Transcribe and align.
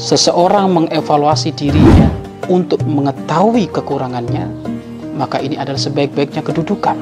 seseorang 0.00 0.72
mengevaluasi 0.72 1.52
dirinya 1.52 2.08
untuk 2.48 2.80
mengetahui 2.88 3.68
kekurangannya, 3.68 4.48
maka 5.12 5.44
ini 5.44 5.60
adalah 5.60 5.76
sebaik-baiknya 5.76 6.40
kedudukan. 6.40 6.96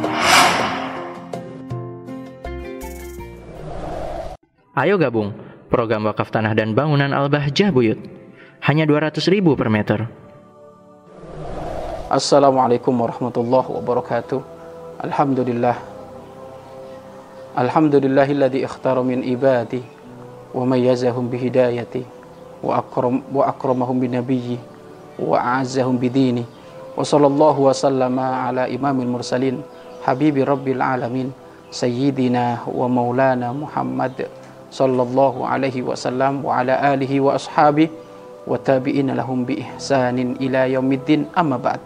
Ayo 4.75 4.99
gabung 4.99 5.31
program 5.71 6.11
wakaf 6.11 6.35
tanah 6.35 6.59
dan 6.59 6.75
bangunan 6.75 7.15
Al-Bahjah 7.15 7.71
Buyut. 7.71 8.03
Hanya 8.66 8.91
200 8.91 9.23
ribu 9.30 9.55
per 9.55 9.71
meter. 9.71 10.11
Assalamualaikum 12.11 12.91
warahmatullahi 12.91 13.71
wabarakatuh. 13.79 14.41
Alhamdulillah. 15.07 15.79
Alhamdulillahilladzi 17.55 18.67
ikhtara 18.67 19.03
min 19.07 19.23
ibadi 19.23 19.83
wa 20.51 20.67
mayyazahum 20.67 21.30
bihidayati 21.30 22.18
wa 22.64 22.82
akram 22.82 23.22
wa 23.30 23.46
akramahum 23.46 23.96
binabiyyi 24.03 24.58
wa 25.18 25.39
a'azzahum 25.39 25.99
bidini 25.99 26.43
wa 26.94 27.03
sallallahu 27.07 27.71
wa 27.71 27.75
sallama 27.75 28.26
ala 28.50 28.66
imamil 28.66 29.07
mursalin 29.07 29.62
habibi 30.03 30.43
rabbil 30.43 30.82
alamin 30.82 31.30
sayyidina 31.71 32.64
wa 32.66 32.86
maulana 32.89 33.52
Muhammad 33.52 34.27
sallallahu 34.69 35.44
alaihi 35.44 35.84
wasallam 35.84 36.44
wa 36.44 36.61
ala 36.61 36.77
alihi 36.92 37.20
wa 37.20 37.36
ashabi 37.36 37.89
wa 38.48 38.56
tabi'ina 38.56 39.12
lahum 39.16 39.44
bi 39.44 39.61
ihsanin 39.61 40.36
ila 40.41 40.64
yaumiddin 40.64 41.28
amma 41.36 41.61
ba'd. 41.61 41.80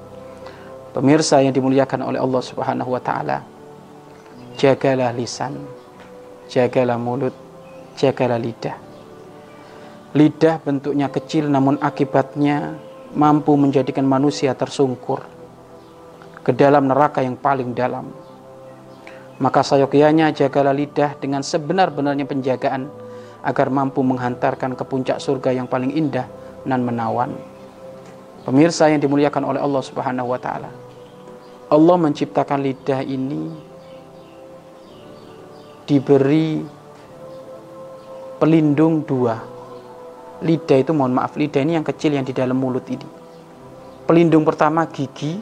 Pemirsa 0.92 1.40
yang 1.40 1.56
dimuliakan 1.56 2.04
oleh 2.04 2.20
Allah 2.20 2.42
Subhanahu 2.44 2.94
wa 2.94 3.00
taala 3.00 3.42
jagalah 4.60 5.10
lisan 5.16 5.56
jagalah 6.52 7.00
mulut 7.00 7.32
jagalah 7.96 8.36
lidah 8.36 8.76
lidah 10.12 10.60
bentuknya 10.60 11.08
kecil 11.08 11.48
namun 11.48 11.80
akibatnya 11.80 12.76
mampu 13.16 13.56
menjadikan 13.56 14.04
manusia 14.04 14.52
tersungkur 14.52 15.24
ke 16.42 16.52
dalam 16.52 16.88
neraka 16.88 17.24
yang 17.24 17.36
paling 17.36 17.72
dalam 17.72 18.12
maka 19.42 19.64
sayogianya 19.66 20.30
jagalah 20.30 20.70
lidah 20.70 21.18
dengan 21.18 21.42
sebenar-benarnya 21.42 22.28
penjagaan 22.30 22.86
agar 23.42 23.74
mampu 23.74 23.98
menghantarkan 24.06 24.78
ke 24.78 24.84
puncak 24.86 25.18
surga 25.18 25.58
yang 25.58 25.66
paling 25.66 25.90
indah 25.90 26.30
dan 26.62 26.86
menawan. 26.86 27.34
Pemirsa 28.46 28.86
yang 28.90 29.02
dimuliakan 29.02 29.42
oleh 29.42 29.58
Allah 29.58 29.82
Subhanahu 29.82 30.30
wa 30.30 30.38
taala. 30.38 30.70
Allah 31.66 31.96
menciptakan 31.98 32.58
lidah 32.62 33.00
ini 33.02 33.50
diberi 35.90 36.62
pelindung 38.38 39.02
dua. 39.02 39.51
Lidah 40.42 40.82
itu 40.82 40.90
mohon 40.90 41.14
maaf, 41.14 41.38
lidah 41.38 41.62
ini 41.62 41.78
yang 41.78 41.86
kecil 41.86 42.18
yang 42.18 42.26
di 42.26 42.34
dalam 42.34 42.58
mulut 42.58 42.82
ini. 42.90 43.06
Pelindung 44.02 44.42
pertama 44.42 44.82
gigi, 44.90 45.38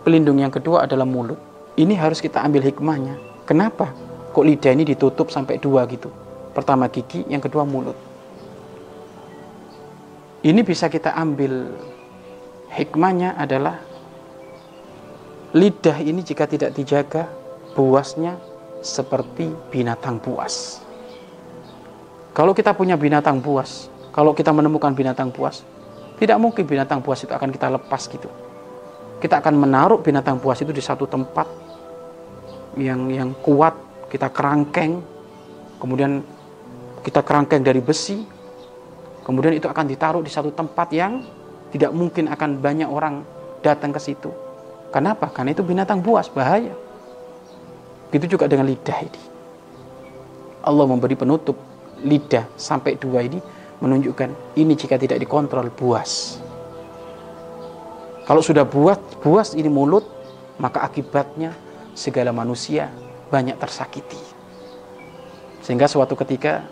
pelindung 0.00 0.40
yang 0.40 0.48
kedua 0.48 0.88
adalah 0.88 1.04
mulut. 1.04 1.36
Ini 1.76 1.92
harus 2.00 2.24
kita 2.24 2.40
ambil 2.40 2.64
hikmahnya. 2.64 3.20
Kenapa? 3.44 3.92
Kok 4.32 4.44
lidah 4.48 4.72
ini 4.72 4.88
ditutup 4.88 5.28
sampai 5.28 5.60
dua 5.60 5.84
gitu? 5.86 6.08
Pertama 6.56 6.88
gigi, 6.88 7.28
yang 7.28 7.44
kedua 7.44 7.68
mulut. 7.68 7.94
Ini 10.40 10.60
bisa 10.64 10.88
kita 10.88 11.12
ambil 11.12 11.72
hikmahnya 12.72 13.36
adalah 13.36 13.80
lidah 15.52 16.00
ini 16.00 16.24
jika 16.24 16.48
tidak 16.48 16.72
dijaga 16.72 17.28
buasnya 17.76 18.40
seperti 18.80 19.52
binatang 19.68 20.20
buas. 20.20 20.80
Kalau 22.34 22.50
kita 22.52 22.74
punya 22.74 22.98
binatang 22.98 23.38
buas, 23.38 23.86
kalau 24.14 24.30
kita 24.30 24.54
menemukan 24.54 24.94
binatang 24.94 25.34
buas, 25.34 25.66
tidak 26.22 26.38
mungkin 26.38 26.62
binatang 26.62 27.02
buas 27.02 27.26
itu 27.26 27.34
akan 27.34 27.50
kita 27.50 27.66
lepas 27.66 28.06
gitu. 28.06 28.30
Kita 29.18 29.42
akan 29.42 29.58
menaruh 29.58 29.98
binatang 29.98 30.38
buas 30.38 30.62
itu 30.62 30.70
di 30.70 30.78
satu 30.78 31.10
tempat 31.10 31.50
yang 32.78 33.10
yang 33.10 33.34
kuat, 33.42 33.74
kita 34.06 34.30
kerangkeng, 34.30 35.02
kemudian 35.82 36.22
kita 37.02 37.26
kerangkeng 37.26 37.66
dari 37.66 37.82
besi, 37.82 38.22
kemudian 39.26 39.58
itu 39.58 39.66
akan 39.66 39.90
ditaruh 39.90 40.22
di 40.22 40.30
satu 40.30 40.54
tempat 40.54 40.94
yang 40.94 41.18
tidak 41.74 41.90
mungkin 41.90 42.30
akan 42.30 42.62
banyak 42.62 42.86
orang 42.86 43.26
datang 43.66 43.90
ke 43.90 43.98
situ. 43.98 44.30
Kenapa? 44.94 45.26
Karena 45.34 45.50
itu 45.50 45.66
binatang 45.66 45.98
buas, 45.98 46.30
bahaya. 46.30 46.70
Begitu 48.14 48.38
juga 48.38 48.46
dengan 48.46 48.70
lidah 48.70 48.98
ini. 49.02 49.22
Allah 50.62 50.86
memberi 50.86 51.18
penutup 51.18 51.58
lidah 52.06 52.46
sampai 52.54 52.94
dua 52.94 53.26
ini 53.26 53.42
menunjukkan 53.84 54.56
ini 54.56 54.72
jika 54.72 54.96
tidak 54.96 55.20
dikontrol 55.20 55.68
buas. 55.68 56.40
Kalau 58.24 58.40
sudah 58.40 58.64
buat 58.64 58.96
buas 59.20 59.52
ini 59.52 59.68
mulut, 59.68 60.08
maka 60.56 60.80
akibatnya 60.80 61.52
segala 61.92 62.32
manusia 62.32 62.88
banyak 63.28 63.60
tersakiti. 63.60 64.16
Sehingga 65.60 65.84
suatu 65.84 66.16
ketika 66.16 66.64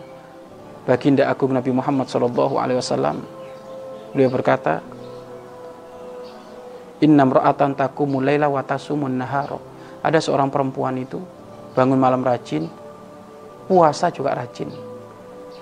baginda 0.89 1.29
agung 1.29 1.53
Nabi 1.53 1.69
Muhammad 1.69 2.09
Shallallahu 2.09 2.57
Alaihi 2.57 2.81
Wasallam 2.81 3.21
beliau 4.17 4.33
berkata, 4.33 4.81
Inna 7.05 7.27
mra'atan 7.27 7.75
takumul 7.77 8.23
laila 8.23 8.47
wa. 8.49 8.63
Ada 10.03 10.19
seorang 10.19 10.49
perempuan 10.49 10.97
itu 10.97 11.19
bangun 11.77 11.99
malam 11.99 12.23
rajin, 12.23 12.65
puasa 13.67 14.09
juga 14.09 14.35
rajin. 14.35 14.92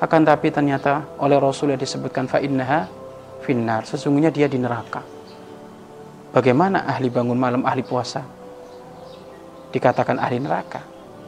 Akan 0.02 0.26
tapi 0.26 0.50
ternyata 0.50 1.06
oleh 1.22 1.38
Rasul 1.38 1.78
yang 1.78 1.82
disebutkan 1.82 2.26
fa 2.26 2.42
innaha 2.42 2.90
finnar. 3.46 3.86
Sesungguhnya 3.86 4.34
dia 4.34 4.50
di 4.50 4.58
neraka. 4.58 5.06
Bagaimana 6.34 6.90
ahli 6.90 7.14
bangun 7.14 7.38
malam, 7.38 7.62
ahli 7.62 7.86
puasa? 7.86 8.26
Dikatakan 9.70 10.18
ahli 10.18 10.42
neraka. 10.42 10.82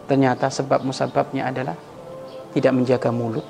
Ternyata 0.09 0.49
sebab 0.49 0.81
musababnya 0.81 1.53
adalah 1.53 1.77
tidak 2.57 2.73
menjaga 2.73 3.13
mulut, 3.13 3.45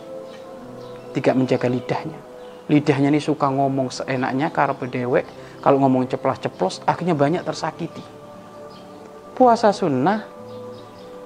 tidak 1.16 1.40
menjaga 1.40 1.72
lidahnya. 1.72 2.19
Lidahnya 2.67 3.07
ini 3.16 3.23
suka 3.23 3.47
ngomong 3.47 3.95
seenaknya, 3.95 4.51
karena 4.51 4.75
dewek, 4.75 5.25
kalau 5.63 5.79
ngomong 5.84 6.07
ceplos-ceplos, 6.11 6.84
akhirnya 6.84 7.16
banyak 7.16 7.44
tersakiti. 7.47 8.03
Puasa 9.34 9.72
sunnah, 9.72 10.23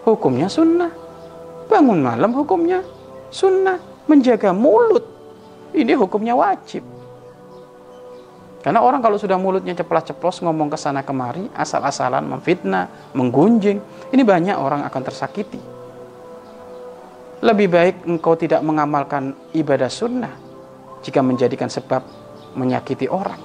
hukumnya 0.05 0.47
sunnah. 0.47 0.93
Bangun 1.67 1.99
malam 1.99 2.31
hukumnya 2.31 2.79
sunnah. 3.31 3.79
Menjaga 4.07 4.55
mulut, 4.55 5.03
ini 5.75 5.91
hukumnya 5.91 6.31
wajib. 6.31 6.79
Karena 8.63 8.79
orang 8.79 9.03
kalau 9.03 9.19
sudah 9.19 9.35
mulutnya 9.35 9.75
ceplos-ceplos 9.75 10.39
ngomong 10.47 10.71
ke 10.71 10.79
sana 10.79 11.03
kemari, 11.03 11.51
asal-asalan 11.51 12.23
memfitnah, 12.23 13.11
menggunjing, 13.11 13.83
ini 14.15 14.23
banyak 14.23 14.55
orang 14.55 14.87
akan 14.87 15.01
tersakiti. 15.03 15.59
Lebih 17.43 17.67
baik 17.67 17.95
engkau 18.07 18.39
tidak 18.39 18.63
mengamalkan 18.63 19.35
ibadah 19.51 19.91
sunnah 19.91 20.31
jika 21.03 21.19
menjadikan 21.19 21.67
sebab 21.67 22.07
menyakiti 22.55 23.11
orang. 23.11 23.39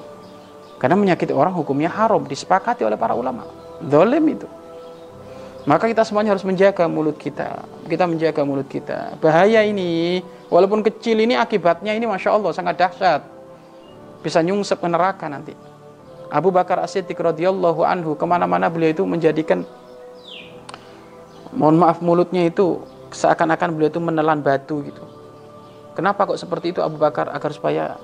Karena 0.79 0.95
menyakiti 0.95 1.35
orang 1.35 1.59
hukumnya 1.59 1.91
haram, 1.91 2.23
disepakati 2.23 2.87
oleh 2.87 2.99
para 2.99 3.19
ulama. 3.19 3.47
Dolim 3.83 4.25
itu. 4.31 4.47
Maka 5.63 5.87
kita 5.87 6.03
semuanya 6.03 6.35
harus 6.35 6.43
menjaga 6.43 6.91
mulut 6.91 7.15
kita. 7.15 7.63
Kita 7.87 8.11
menjaga 8.11 8.43
mulut 8.43 8.67
kita. 8.67 9.15
Bahaya 9.23 9.63
ini, 9.63 10.19
walaupun 10.51 10.83
kecil 10.83 11.23
ini 11.23 11.39
akibatnya 11.39 11.95
ini 11.95 12.03
Masya 12.03 12.35
Allah 12.35 12.51
sangat 12.51 12.75
dahsyat. 12.83 13.23
Bisa 14.27 14.43
nyungsep 14.43 14.83
ke 14.83 14.89
neraka 14.91 15.31
nanti. 15.31 15.55
Abu 16.33 16.49
Bakar 16.49 16.81
As-Siddiq 16.83 17.15
radhiyallahu 17.15 17.85
anhu 17.85 18.17
ke 18.17 18.25
mana-mana 18.25 18.73
beliau 18.73 18.91
itu 18.91 19.05
menjadikan 19.05 19.69
mohon 21.53 21.77
maaf 21.77 22.01
mulutnya 22.01 22.49
itu 22.49 22.81
seakan-akan 23.13 23.77
beliau 23.77 23.93
itu 23.93 24.01
menelan 24.01 24.41
batu 24.41 24.81
gitu. 24.81 25.05
Kenapa 25.93 26.25
kok 26.25 26.41
seperti 26.41 26.73
itu 26.73 26.81
Abu 26.81 26.97
Bakar 26.97 27.29
agar 27.29 27.53
supaya 27.53 28.01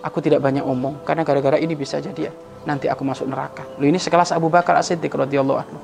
aku 0.00 0.24
tidak 0.24 0.40
banyak 0.40 0.64
omong 0.64 1.04
karena 1.04 1.28
gara-gara 1.28 1.60
ini 1.60 1.76
bisa 1.76 2.00
jadi 2.00 2.32
ya 2.32 2.32
nanti 2.64 2.88
aku 2.88 3.04
masuk 3.04 3.28
neraka. 3.28 3.68
Lu 3.76 3.84
ini 3.84 4.00
sekelas 4.00 4.32
Abu 4.32 4.48
Bakar 4.48 4.80
As-Siddiq 4.80 5.12
radhiyallahu 5.12 5.60
anhu. 5.60 5.78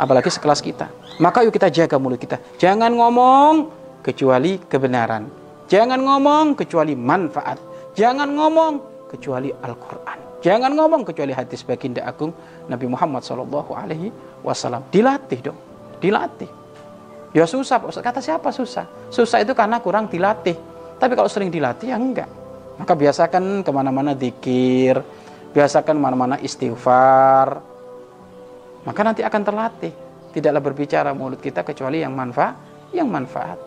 Apalagi 0.00 0.32
sekelas 0.32 0.64
kita. 0.64 0.88
Maka 1.20 1.44
yuk 1.44 1.52
kita 1.52 1.68
jaga 1.68 2.00
mulut 2.00 2.16
kita. 2.16 2.40
Jangan 2.56 2.88
ngomong 2.88 3.68
kecuali 4.00 4.56
kebenaran. 4.56 5.28
Jangan 5.68 6.00
ngomong 6.00 6.56
kecuali 6.56 6.96
manfaat. 6.96 7.60
Jangan 7.92 8.32
ngomong 8.32 8.72
kecuali 9.12 9.52
Al-Qur'an. 9.52 10.40
Jangan 10.40 10.72
ngomong 10.72 11.04
kecuali 11.04 11.36
hadis 11.36 11.60
baginda 11.60 12.00
agung 12.08 12.32
Nabi 12.64 12.88
Muhammad 12.88 13.20
Shallallahu 13.20 13.76
alaihi 13.76 14.08
wasallam. 14.40 14.80
Dilatih 14.88 15.52
dong. 15.52 15.60
Dilatih. 16.00 16.48
Ya 17.36 17.44
susah, 17.44 17.76
kata 17.78 18.24
siapa 18.24 18.48
susah? 18.50 18.88
Susah 19.12 19.44
itu 19.44 19.52
karena 19.52 19.84
kurang 19.84 20.08
dilatih. 20.08 20.56
Tapi 20.96 21.12
kalau 21.12 21.28
sering 21.28 21.52
dilatih 21.52 21.92
ya 21.92 22.00
enggak. 22.00 22.26
Maka 22.80 22.96
biasakan 22.96 23.60
ke 23.60 23.70
mana-mana 23.70 24.16
dikir, 24.16 25.04
biasakan 25.52 26.00
ke 26.00 26.02
mana-mana 26.02 26.36
istighfar. 26.40 27.69
Maka 28.84 29.00
nanti 29.04 29.20
akan 29.20 29.42
terlatih. 29.44 29.92
Tidaklah 30.30 30.62
berbicara 30.62 31.10
mulut 31.10 31.42
kita 31.42 31.66
kecuali 31.66 32.00
yang 32.00 32.14
manfaat, 32.14 32.54
yang 32.94 33.10
manfaat. 33.10 33.58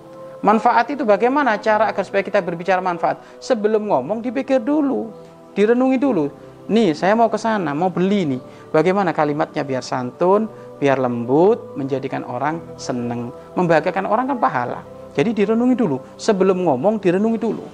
Manfaat 0.44 0.92
itu 0.92 1.08
bagaimana 1.08 1.56
cara 1.60 1.88
agar 1.92 2.04
supaya 2.04 2.24
kita 2.24 2.44
berbicara 2.44 2.84
manfaat? 2.84 3.20
Sebelum 3.40 3.88
ngomong 3.88 4.20
dipikir 4.20 4.60
dulu, 4.60 5.12
direnungi 5.56 5.98
dulu. 6.00 6.28
Nih, 6.68 6.96
saya 6.96 7.16
mau 7.16 7.28
ke 7.28 7.36
sana, 7.36 7.76
mau 7.76 7.92
beli 7.92 8.36
nih. 8.36 8.42
Bagaimana 8.72 9.12
kalimatnya 9.12 9.68
biar 9.68 9.84
santun, 9.84 10.48
biar 10.80 11.00
lembut, 11.00 11.76
menjadikan 11.76 12.24
orang 12.24 12.60
seneng, 12.80 13.32
membahagiakan 13.56 14.08
orang 14.08 14.32
kan 14.32 14.40
pahala. 14.40 14.80
Jadi 15.16 15.44
direnungi 15.44 15.76
dulu, 15.76 16.00
sebelum 16.16 16.64
ngomong 16.64 17.00
direnungi 17.00 17.40
dulu. 17.40 17.66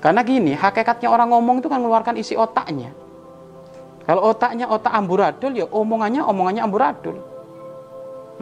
Karena 0.00 0.24
gini, 0.24 0.56
hakikatnya 0.56 1.12
orang 1.12 1.28
ngomong 1.34 1.60
itu 1.60 1.68
kan 1.68 1.82
mengeluarkan 1.82 2.16
isi 2.16 2.32
otaknya. 2.32 2.90
Kalau 4.10 4.26
otaknya 4.26 4.66
otak 4.66 4.90
amburadul 4.90 5.54
ya 5.54 5.70
omongannya 5.70 6.26
omongannya 6.26 6.66
amburadul. 6.66 7.14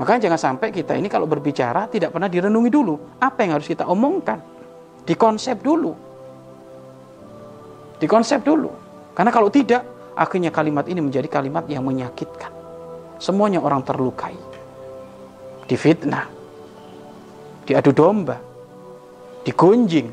Makanya 0.01 0.25
jangan 0.25 0.41
sampai 0.41 0.73
kita 0.73 0.97
ini 0.97 1.13
kalau 1.13 1.29
berbicara 1.29 1.93
tidak 1.93 2.17
pernah 2.17 2.25
direnungi 2.25 2.73
dulu. 2.73 2.97
Apa 3.21 3.45
yang 3.45 3.61
harus 3.61 3.69
kita 3.69 3.85
omongkan? 3.85 4.41
Dikonsep 5.05 5.61
dulu. 5.61 5.93
Dikonsep 8.01 8.41
dulu. 8.41 8.73
Karena 9.13 9.29
kalau 9.29 9.53
tidak, 9.53 9.85
akhirnya 10.17 10.49
kalimat 10.49 10.89
ini 10.89 11.05
menjadi 11.05 11.29
kalimat 11.29 11.69
yang 11.69 11.85
menyakitkan. 11.85 12.49
Semuanya 13.21 13.61
orang 13.61 13.85
terlukai. 13.85 14.41
Difitnah. 15.69 16.33
Diadu 17.69 17.93
domba. 17.93 18.41
Digunjing. 19.45 20.09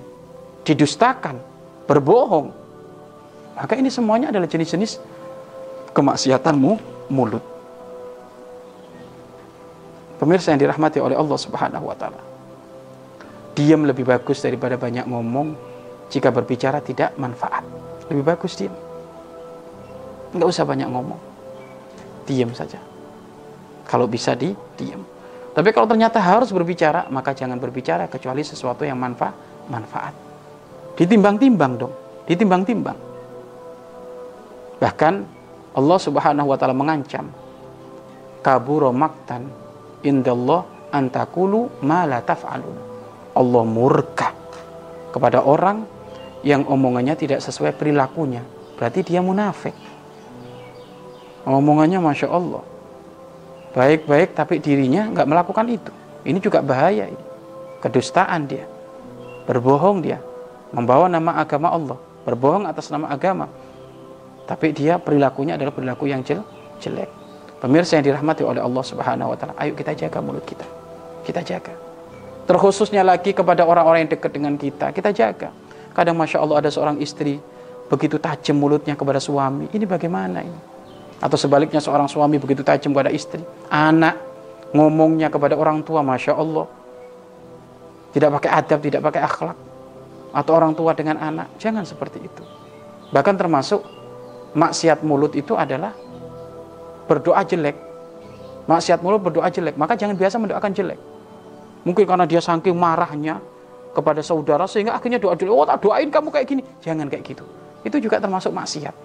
Didustakan. 0.68 1.40
Berbohong. 1.88 2.52
Maka 3.56 3.80
ini 3.80 3.88
semuanya 3.88 4.36
adalah 4.36 4.52
jenis-jenis 4.52 5.15
kemaksiatanmu 5.96 6.72
mulut. 7.08 7.42
Pemirsa 10.20 10.52
yang 10.52 10.60
dirahmati 10.60 11.00
oleh 11.00 11.16
Allah 11.16 11.40
Subhanahu 11.40 11.88
wa 11.88 11.96
taala. 11.96 12.20
Diam 13.56 13.88
lebih 13.88 14.04
bagus 14.04 14.44
daripada 14.44 14.76
banyak 14.76 15.08
ngomong 15.08 15.56
jika 16.12 16.28
berbicara 16.32 16.84
tidak 16.84 17.16
manfaat. 17.16 17.64
Lebih 18.12 18.24
bagus 18.28 18.60
diam. 18.60 18.76
Enggak 20.36 20.52
usah 20.52 20.68
banyak 20.68 20.92
ngomong. 20.92 21.20
Diam 22.28 22.52
saja. 22.52 22.80
Kalau 23.88 24.12
bisa 24.12 24.36
di 24.36 24.52
diam. 24.76 25.04
Tapi 25.56 25.72
kalau 25.72 25.88
ternyata 25.88 26.20
harus 26.20 26.52
berbicara, 26.52 27.08
maka 27.08 27.32
jangan 27.32 27.56
berbicara 27.56 28.12
kecuali 28.12 28.44
sesuatu 28.44 28.84
yang 28.84 29.00
manfaat. 29.00 29.56
manfaat. 29.66 30.14
Ditimbang-timbang 31.00 31.74
dong, 31.80 31.94
ditimbang-timbang. 32.30 32.94
Bahkan 34.78 35.35
Allah 35.76 36.00
Subhanahu 36.00 36.48
wa 36.50 36.58
taala 36.58 36.74
mengancam 36.76 37.28
kaburo 38.46 38.94
maktan 38.94 39.50
indallah 40.06 40.64
antakulu 40.94 41.82
ma 41.82 42.06
la 42.06 42.22
taf'alun. 42.22 42.78
Allah 43.36 43.64
murka 43.68 44.32
kepada 45.10 45.44
orang 45.44 45.84
yang 46.46 46.64
omongannya 46.70 47.18
tidak 47.18 47.42
sesuai 47.42 47.74
perilakunya. 47.74 48.46
Berarti 48.78 49.02
dia 49.02 49.20
munafik. 49.20 49.74
Omongannya 51.44 52.00
Masya 52.00 52.30
Allah. 52.30 52.64
Baik-baik 53.74 54.38
tapi 54.38 54.62
dirinya 54.62 55.10
nggak 55.10 55.28
melakukan 55.28 55.66
itu. 55.68 55.92
Ini 56.24 56.38
juga 56.40 56.62
bahaya 56.62 57.10
ini. 57.10 57.26
Kedustaan 57.82 58.48
dia. 58.48 58.70
Berbohong 59.50 60.06
dia. 60.06 60.22
Membawa 60.72 61.12
nama 61.12 61.38
agama 61.42 61.74
Allah. 61.74 61.98
Berbohong 62.24 62.66
atas 62.70 62.88
nama 62.88 63.12
agama. 63.12 63.52
Tapi 64.46 64.72
dia 64.72 65.02
perilakunya 65.02 65.58
adalah 65.58 65.74
perilaku 65.74 66.06
yang 66.06 66.22
jelek. 66.22 67.10
Pemirsa 67.58 67.98
yang 67.98 68.06
dirahmati 68.14 68.46
oleh 68.46 68.62
Allah 68.62 68.84
Subhanahu 68.86 69.34
wa 69.34 69.38
taala, 69.38 69.54
ayo 69.58 69.74
kita 69.74 69.98
jaga 69.98 70.22
mulut 70.22 70.46
kita. 70.46 70.66
Kita 71.26 71.42
jaga. 71.42 71.74
Terkhususnya 72.46 73.02
lagi 73.02 73.34
kepada 73.34 73.66
orang-orang 73.66 74.06
yang 74.06 74.12
dekat 74.14 74.32
dengan 74.38 74.54
kita, 74.54 74.94
kita 74.94 75.10
jaga. 75.10 75.50
Kadang 75.98 76.14
Masya 76.14 76.46
Allah 76.46 76.62
ada 76.62 76.70
seorang 76.70 77.02
istri 77.02 77.42
begitu 77.90 78.22
tajam 78.22 78.62
mulutnya 78.62 78.94
kepada 78.94 79.18
suami. 79.18 79.66
Ini 79.74 79.86
bagaimana 79.90 80.46
ini? 80.46 80.60
Atau 81.18 81.42
sebaliknya 81.42 81.82
seorang 81.82 82.06
suami 82.06 82.38
begitu 82.38 82.62
tajam 82.62 82.94
kepada 82.94 83.10
istri. 83.10 83.42
Anak 83.72 84.20
ngomongnya 84.76 85.34
kepada 85.34 85.58
orang 85.58 85.82
tua, 85.82 86.06
Masya 86.06 86.38
Allah. 86.38 86.70
Tidak 88.14 88.30
pakai 88.30 88.52
adab, 88.52 88.80
tidak 88.84 89.02
pakai 89.02 89.22
akhlak. 89.26 89.58
Atau 90.36 90.52
orang 90.54 90.76
tua 90.76 90.92
dengan 90.92 91.18
anak. 91.18 91.56
Jangan 91.58 91.88
seperti 91.88 92.20
itu. 92.22 92.44
Bahkan 93.10 93.40
termasuk 93.40 93.82
maksiat 94.56 95.04
mulut 95.04 95.36
itu 95.36 95.54
adalah 95.54 95.92
berdoa 97.06 97.44
jelek, 97.44 97.76
maksiat 98.66 99.04
mulut 99.04 99.22
berdoa 99.22 99.52
jelek, 99.52 99.76
maka 99.76 100.00
jangan 100.00 100.16
biasa 100.16 100.40
mendoakan 100.40 100.72
jelek. 100.72 101.00
Mungkin 101.86 102.08
karena 102.08 102.26
dia 102.26 102.42
saking 102.42 102.74
marahnya 102.74 103.38
kepada 103.94 104.24
saudara 104.26 104.66
sehingga 104.66 104.96
akhirnya 104.98 105.22
doa 105.22 105.36
jelek, 105.38 105.54
oh 105.54 105.68
tak 105.68 105.84
doain 105.84 106.10
kamu 106.10 106.34
kayak 106.34 106.48
gini. 106.48 106.64
Jangan 106.82 107.12
kayak 107.12 107.24
gitu. 107.28 107.46
Itu 107.86 108.02
juga 108.02 108.18
termasuk 108.18 108.50
maksiat. 108.56 108.96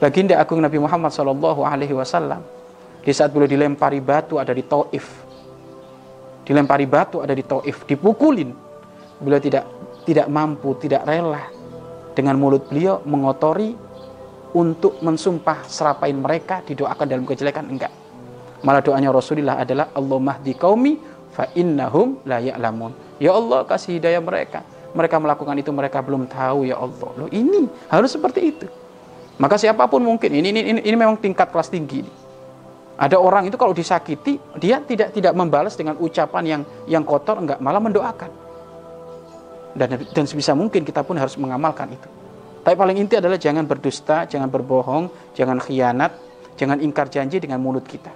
Baginda 0.00 0.40
Agung 0.40 0.64
Nabi 0.64 0.80
Muhammad 0.80 1.12
Shallallahu 1.12 1.60
Alaihi 1.60 1.92
Wasallam 1.92 2.40
di 3.04 3.12
saat 3.12 3.36
beliau 3.36 3.50
dilempari 3.50 4.00
batu 4.00 4.40
ada 4.40 4.56
di 4.56 4.64
Taif, 4.64 5.04
dilempari 6.48 6.88
batu 6.88 7.20
ada 7.20 7.36
di 7.36 7.44
Taif, 7.44 7.84
dipukulin, 7.84 8.48
beliau 9.20 9.36
tidak 9.36 9.68
tidak 10.08 10.24
mampu, 10.32 10.72
tidak 10.80 11.04
rela 11.04 11.59
dengan 12.14 12.34
mulut 12.36 12.66
beliau 12.66 13.00
mengotori 13.06 13.74
untuk 14.50 14.98
mensumpah 15.00 15.66
serapain 15.70 16.14
mereka 16.14 16.62
didoakan 16.66 17.06
dalam 17.06 17.24
kejelekan? 17.26 17.66
Enggak. 17.70 17.92
Malah 18.60 18.82
doanya 18.84 19.08
Rasulullah 19.14 19.56
adalah 19.62 19.88
Allah 19.94 20.18
mahdi 20.20 20.52
qaumi 20.52 20.98
fa 21.32 21.48
innahum 21.56 22.20
la 22.28 22.42
ya'lamun. 22.42 22.92
Ya 23.22 23.32
Allah 23.32 23.64
kasih 23.64 23.96
hidayah 23.96 24.20
mereka. 24.20 24.60
Mereka 24.90 25.16
melakukan 25.22 25.54
itu 25.54 25.70
mereka 25.70 26.02
belum 26.02 26.26
tahu 26.26 26.66
ya 26.66 26.76
Allah. 26.76 27.10
Loh 27.14 27.30
ini 27.30 27.70
harus 27.88 28.10
seperti 28.10 28.40
itu. 28.42 28.66
Maka 29.40 29.56
siapa 29.56 29.88
pun 29.88 30.04
mungkin 30.04 30.28
ini 30.34 30.52
ini 30.52 30.60
ini, 30.60 30.80
ini 30.84 30.96
memang 30.98 31.16
tingkat 31.16 31.48
kelas 31.48 31.72
tinggi 31.72 32.04
ini. 32.04 32.12
ada 33.00 33.16
orang 33.16 33.48
itu 33.48 33.56
kalau 33.56 33.72
disakiti 33.72 34.36
dia 34.60 34.84
tidak 34.84 35.16
tidak 35.16 35.32
membalas 35.32 35.72
dengan 35.72 35.96
ucapan 35.96 36.44
yang 36.44 36.62
yang 36.84 37.00
kotor 37.00 37.40
enggak 37.40 37.56
malah 37.56 37.80
mendoakan 37.80 38.28
dan 39.76 40.00
dan 40.10 40.24
sebisa 40.26 40.52
mungkin 40.56 40.82
kita 40.82 41.06
pun 41.06 41.14
harus 41.14 41.38
mengamalkan 41.38 41.90
itu 41.94 42.10
tapi 42.60 42.76
paling 42.76 42.96
inti 43.00 43.16
adalah 43.16 43.40
jangan 43.40 43.64
berdusta, 43.64 44.28
jangan 44.28 44.52
berbohong, 44.52 45.32
jangan 45.32 45.56
khianat, 45.64 46.12
jangan 46.60 46.76
ingkar 46.84 47.08
janji 47.08 47.40
dengan 47.40 47.56
mulut 47.56 47.88
kita. 47.88 48.12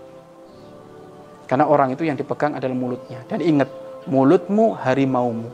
Karena 1.48 1.64
orang 1.64 1.96
itu 1.96 2.04
yang 2.04 2.16
dipegang 2.16 2.56
adalah 2.56 2.76
mulutnya. 2.76 3.24
Dan 3.24 3.40
ingat, 3.40 3.68
mulutmu 4.04 4.76
harimaumu. 4.76 5.48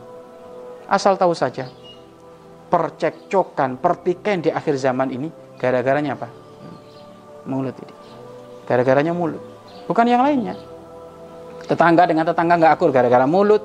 Asal 0.91 1.15
tahu 1.15 1.31
saja, 1.31 1.71
percekcokan, 2.67 3.79
pertikaian 3.79 4.43
di 4.43 4.51
akhir 4.51 4.75
zaman 4.75 5.07
ini, 5.15 5.31
gara-garanya 5.55 6.19
apa? 6.19 6.27
Mulut 7.47 7.75
ini. 7.79 7.93
Gara-garanya 8.67 9.15
mulut. 9.15 9.39
Bukan 9.87 10.03
yang 10.03 10.23
lainnya. 10.23 10.59
Tetangga 11.63 12.03
dengan 12.03 12.27
tetangga 12.27 12.59
nggak 12.59 12.73
akur 12.75 12.91
gara-gara 12.91 13.23
mulut. 13.23 13.63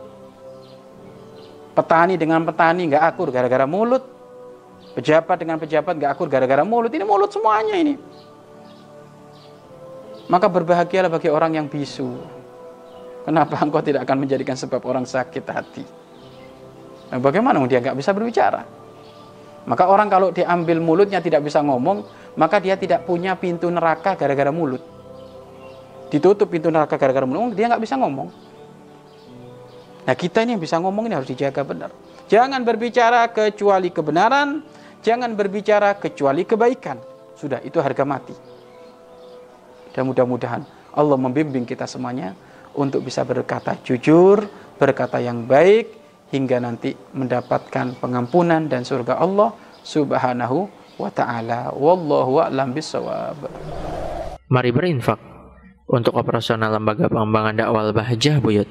Petani 1.76 2.16
dengan 2.16 2.40
petani 2.40 2.88
nggak 2.88 3.04
akur 3.04 3.28
gara-gara 3.28 3.68
mulut 3.68 4.16
Pejabat 4.96 5.36
dengan 5.36 5.60
pejabat 5.60 5.92
gak 6.00 6.16
akur 6.16 6.24
gara-gara 6.24 6.64
mulut. 6.64 6.88
Ini 6.88 7.04
mulut 7.04 7.28
semuanya 7.28 7.76
ini. 7.76 8.00
Maka 10.32 10.48
berbahagialah 10.48 11.12
bagi 11.12 11.28
orang 11.28 11.60
yang 11.60 11.68
bisu. 11.68 12.16
Kenapa 13.28 13.60
engkau 13.60 13.84
tidak 13.84 14.08
akan 14.08 14.24
menjadikan 14.24 14.56
sebab 14.56 14.80
orang 14.88 15.04
sakit 15.04 15.44
hati? 15.44 15.84
Nah, 17.12 17.20
bagaimana 17.20 17.60
dia 17.68 17.84
nggak 17.84 17.92
bisa 17.92 18.16
berbicara? 18.16 18.64
Maka 19.68 19.84
orang 19.84 20.08
kalau 20.08 20.32
diambil 20.32 20.80
mulutnya 20.80 21.20
tidak 21.20 21.44
bisa 21.44 21.60
ngomong, 21.60 22.06
maka 22.40 22.56
dia 22.56 22.80
tidak 22.80 23.04
punya 23.04 23.36
pintu 23.36 23.68
neraka 23.68 24.16
gara-gara 24.16 24.48
mulut. 24.48 24.80
Ditutup 26.08 26.48
pintu 26.48 26.72
neraka 26.72 26.96
gara-gara 26.96 27.28
mulut, 27.28 27.52
dia 27.52 27.68
nggak 27.68 27.84
bisa 27.84 28.00
ngomong. 28.00 28.32
Nah 30.06 30.14
kita 30.14 30.46
ini 30.46 30.54
yang 30.54 30.62
bisa 30.62 30.78
ngomong 30.78 31.10
ini 31.10 31.14
harus 31.18 31.28
dijaga 31.28 31.66
benar. 31.66 31.90
Jangan 32.30 32.62
berbicara 32.62 33.26
kecuali 33.34 33.90
kebenaran, 33.90 34.62
Jangan 35.06 35.38
berbicara 35.38 35.94
kecuali 36.02 36.42
kebaikan. 36.42 36.98
Sudah, 37.38 37.62
itu 37.62 37.78
harga 37.78 38.02
mati. 38.02 38.34
Dan 39.94 40.10
mudah-mudahan 40.10 40.66
Allah 40.98 41.14
membimbing 41.14 41.62
kita 41.62 41.86
semuanya 41.86 42.34
untuk 42.74 43.06
bisa 43.06 43.22
berkata 43.22 43.78
jujur, 43.86 44.50
berkata 44.74 45.22
yang 45.22 45.46
baik, 45.46 45.94
hingga 46.34 46.58
nanti 46.58 46.90
mendapatkan 47.14 47.94
pengampunan 48.02 48.66
dan 48.66 48.82
surga 48.82 49.22
Allah 49.22 49.54
subhanahu 49.86 50.66
wa 50.98 51.10
ta'ala. 51.14 51.70
Wallahu 51.70 52.42
a'lam 52.42 52.74
bisawab. 52.74 53.46
Mari 54.50 54.74
berinfak 54.74 55.22
untuk 55.86 56.18
operasional 56.18 56.74
lembaga 56.74 57.06
pengembangan 57.06 57.54
dakwah 57.62 57.94
Bahjah 57.94 58.42
Buyut. 58.42 58.66